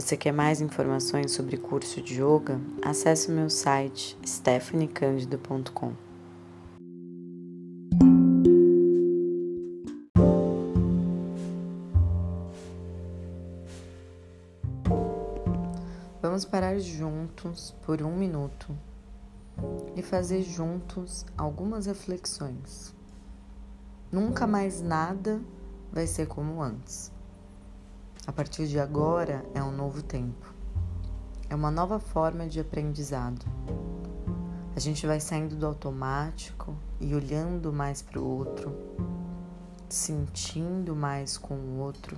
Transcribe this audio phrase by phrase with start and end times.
[0.00, 2.58] Você quer mais informações sobre curso de yoga?
[2.82, 5.92] Acesse o meu site stephaniecandido.com.
[16.22, 18.74] Vamos parar juntos por um minuto
[19.94, 22.94] e fazer juntos algumas reflexões.
[24.10, 25.42] Nunca mais nada
[25.92, 27.12] vai ser como antes.
[28.30, 30.54] A partir de agora é um novo tempo.
[31.48, 33.44] É uma nova forma de aprendizado.
[34.76, 38.72] A gente vai saindo do automático e olhando mais para o outro,
[39.88, 42.16] sentindo mais com o outro,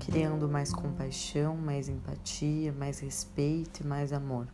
[0.00, 4.46] criando mais compaixão, mais empatia, mais respeito e mais amor.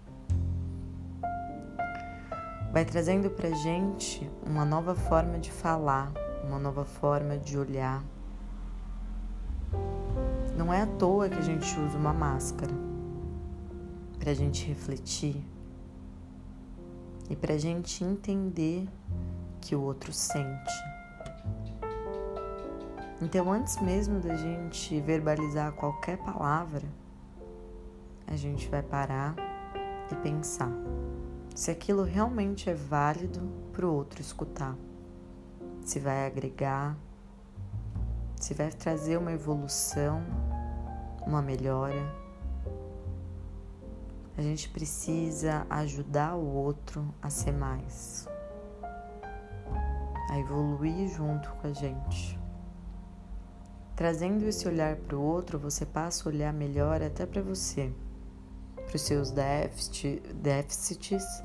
[2.73, 6.13] Vai trazendo para gente uma nova forma de falar,
[6.45, 8.01] uma nova forma de olhar
[10.69, 12.75] não é à toa que a gente usa uma máscara
[14.19, 15.43] para a gente refletir
[17.31, 18.87] e para a gente entender
[19.63, 20.75] que o outro sente.
[23.23, 26.85] Então, antes mesmo da gente verbalizar qualquer palavra,
[28.27, 29.35] a gente vai parar
[30.13, 30.71] e pensar
[31.55, 33.41] se aquilo realmente é válido
[33.73, 34.77] para o outro escutar,
[35.83, 36.95] se vai agregar,
[38.37, 40.23] se vai trazer uma evolução
[41.29, 42.11] uma melhora.
[44.37, 48.27] A gente precisa ajudar o outro a ser mais,
[50.31, 52.39] a evoluir junto com a gente.
[53.95, 57.93] Trazendo esse olhar para o outro, você passa a olhar melhor até para você,
[58.87, 61.43] para os seus déficits,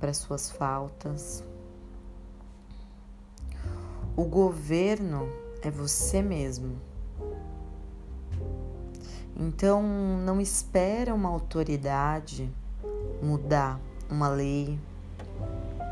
[0.00, 1.44] para suas faltas.
[4.16, 5.28] O governo
[5.62, 6.93] é você mesmo.
[9.36, 9.82] Então,
[10.24, 12.52] não espera uma autoridade
[13.20, 14.78] mudar uma lei,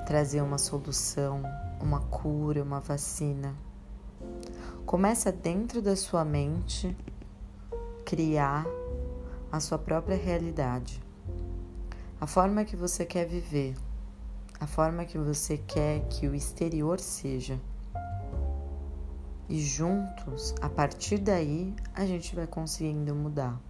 [0.06, 1.43] trazer uma solução,
[1.81, 3.55] uma cura, uma vacina.
[4.87, 6.97] Começa dentro da sua mente
[8.05, 8.66] criar
[9.50, 11.03] a sua própria realidade.
[12.21, 13.75] A forma que você quer viver,
[14.61, 17.59] a forma que você quer que o exterior seja
[19.53, 23.61] e juntos, a partir daí, a gente vai conseguindo mudar.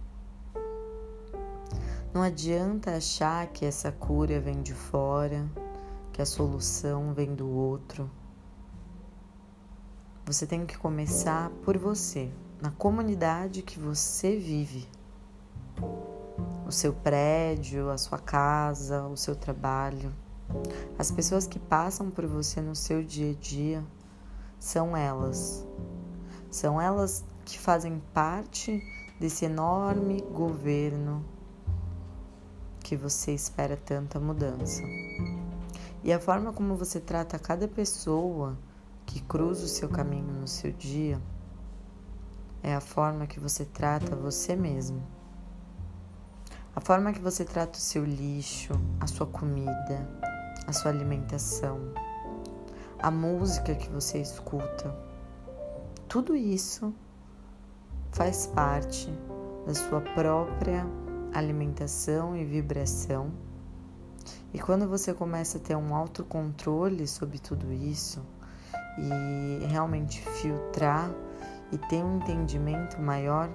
[2.13, 5.45] Não adianta achar que essa cura vem de fora,
[6.13, 8.09] que a solução vem do outro.
[10.25, 14.87] Você tem que começar por você, na comunidade que você vive.
[16.65, 20.13] O seu prédio, a sua casa, o seu trabalho.
[20.97, 23.83] As pessoas que passam por você no seu dia a dia
[24.63, 25.67] são elas.
[26.49, 28.81] São elas que fazem parte
[29.19, 31.25] desse enorme governo
[32.79, 34.81] que você espera tanta mudança.
[36.01, 38.57] E a forma como você trata cada pessoa
[39.05, 41.21] que cruza o seu caminho no seu dia
[42.61, 45.03] é a forma que você trata você mesmo.
[46.73, 48.71] A forma que você trata o seu lixo,
[49.01, 50.07] a sua comida,
[50.65, 51.91] a sua alimentação
[53.03, 54.95] a música que você escuta.
[56.07, 56.93] Tudo isso
[58.13, 59.11] faz parte
[59.67, 60.87] da sua própria
[61.33, 63.29] alimentação e vibração.
[64.53, 68.25] E quando você começa a ter um autocontrole sobre tudo isso
[68.97, 71.11] e realmente filtrar
[71.73, 73.49] e ter um entendimento maior,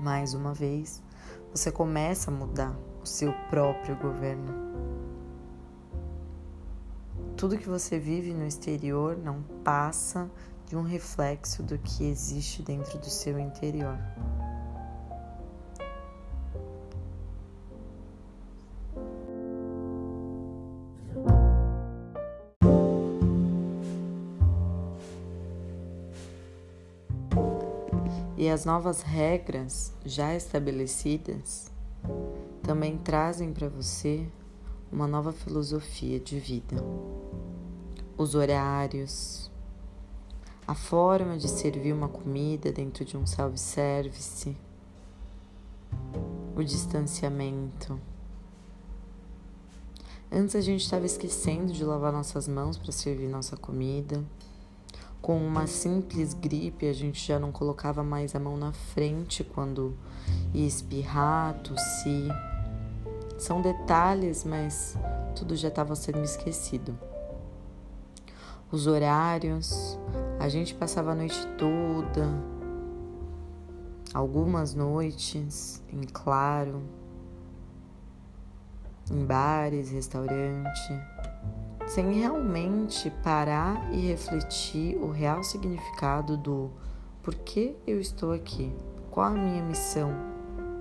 [0.00, 1.02] mais uma vez,
[1.50, 4.87] você começa a mudar o seu próprio governo.
[7.38, 10.28] Tudo que você vive no exterior não passa
[10.66, 13.96] de um reflexo do que existe dentro do seu interior.
[28.36, 31.70] E as novas regras já estabelecidas
[32.64, 34.26] também trazem para você
[34.90, 36.76] uma nova filosofia de vida.
[38.18, 39.48] Os horários,
[40.66, 44.56] a forma de servir uma comida dentro de um self-service,
[46.56, 47.96] o distanciamento.
[50.32, 54.24] Antes a gente estava esquecendo de lavar nossas mãos para servir nossa comida.
[55.22, 59.96] Com uma simples gripe, a gente já não colocava mais a mão na frente quando
[60.52, 62.32] ia espirrar, tossir.
[63.38, 64.98] São detalhes, mas
[65.36, 66.98] tudo já estava sendo esquecido.
[68.70, 69.98] Os horários,
[70.38, 72.28] a gente passava a noite toda
[74.12, 76.82] algumas noites em claro,
[79.10, 80.92] em bares, restaurante,
[81.86, 86.70] sem realmente parar e refletir o real significado do
[87.22, 88.70] por que eu estou aqui,
[89.10, 90.12] qual a minha missão,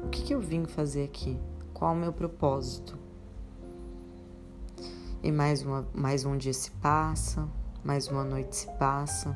[0.03, 1.39] o que, que eu vim fazer aqui,
[1.73, 2.97] qual o meu propósito.
[5.23, 7.47] E mais, uma, mais um dia se passa,
[7.83, 9.35] mais uma noite se passa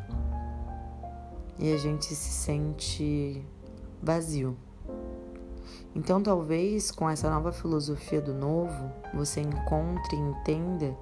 [1.58, 3.46] e a gente se sente
[4.02, 4.58] vazio.
[5.96, 10.98] Então, talvez com essa nova filosofia do novo, você encontre e entenda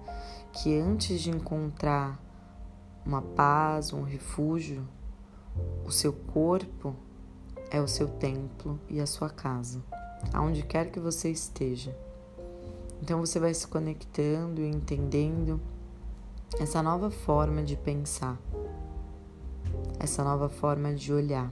[0.52, 2.20] que antes de encontrar
[3.06, 4.88] uma paz, um refúgio,
[5.86, 6.96] o seu corpo
[7.72, 9.82] é o seu templo e a sua casa,
[10.34, 11.96] aonde quer que você esteja.
[13.02, 15.62] Então você vai se conectando e entendendo
[16.58, 18.40] essa nova forma de pensar,
[20.00, 21.52] essa nova forma de olhar.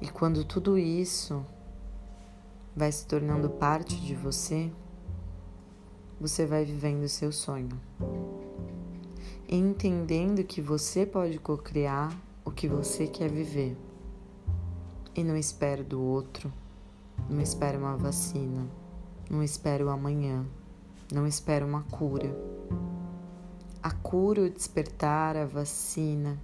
[0.00, 1.44] E quando tudo isso
[2.76, 4.70] vai se tornando parte de você,
[6.20, 7.80] você vai vivendo seu sonho
[9.50, 12.16] entendendo que você pode co-criar
[12.50, 13.76] o que você quer viver.
[15.14, 16.52] E não espere do outro,
[17.28, 18.68] não espere uma vacina,
[19.30, 20.44] não espere o amanhã,
[21.12, 22.36] não espere uma cura.
[23.82, 26.38] A cura, o despertar, a vacina,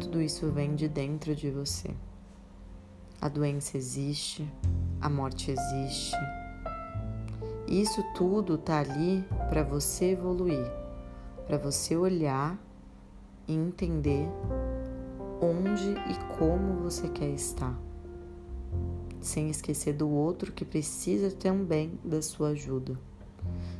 [0.00, 1.94] tudo isso vem de dentro de você.
[3.20, 4.50] A doença existe,
[5.00, 6.16] a morte existe.
[7.68, 10.80] Isso tudo tá ali para você evoluir
[11.50, 12.56] para você olhar
[13.48, 14.28] e entender
[15.40, 17.74] onde e como você quer estar,
[19.20, 22.98] sem esquecer do outro que precisa também da sua ajuda,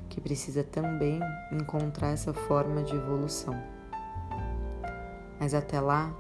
[0.09, 1.21] que precisa também
[1.53, 3.55] encontrar essa forma de evolução.
[5.39, 6.15] Mas até lá,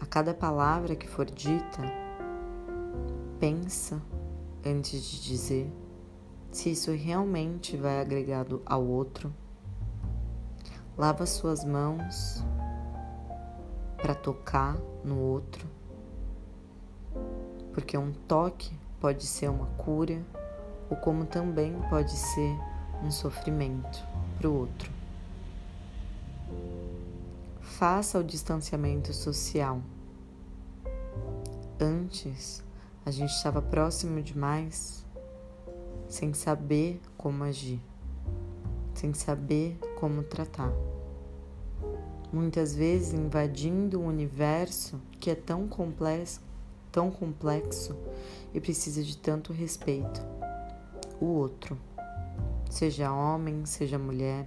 [0.00, 1.82] a cada palavra que for dita,
[3.38, 4.00] pensa
[4.64, 5.72] antes de dizer
[6.50, 9.34] se isso realmente vai agregado ao outro.
[10.96, 12.44] Lava suas mãos
[14.04, 15.66] para tocar no outro,
[17.72, 18.70] porque um toque
[19.00, 20.22] pode ser uma cura,
[20.90, 22.54] ou como também pode ser
[23.02, 24.06] um sofrimento
[24.36, 24.92] para o outro.
[27.62, 29.80] Faça o distanciamento social.
[31.80, 32.62] Antes,
[33.06, 35.02] a gente estava próximo demais
[36.10, 37.80] sem saber como agir,
[38.92, 40.74] sem saber como tratar.
[42.34, 46.40] Muitas vezes invadindo um universo que é tão complexo,
[46.90, 47.96] tão complexo
[48.52, 50.20] e precisa de tanto respeito.
[51.20, 51.78] O outro,
[52.68, 54.46] seja homem, seja mulher.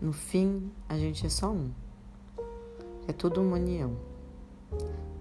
[0.00, 1.72] No fim, a gente é só um.
[3.08, 3.96] É tudo uma união.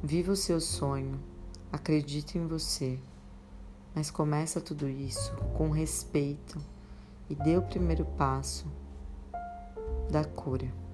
[0.03, 1.19] Viva o seu sonho,
[1.71, 2.99] acredite em você.
[3.95, 6.61] Mas começa tudo isso com respeito
[7.27, 8.67] e dê o primeiro passo
[10.11, 10.84] da cura.